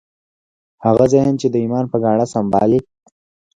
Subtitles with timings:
[0.85, 2.81] هغه ذهن چې د ایمان په ګاڼه سمبال وي